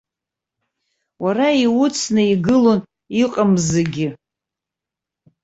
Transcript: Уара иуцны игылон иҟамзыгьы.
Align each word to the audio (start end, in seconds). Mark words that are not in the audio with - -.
Уара 1.23 1.47
иуцны 1.63 2.23
игылон 2.33 2.79
иҟамзыгьы. 3.23 4.09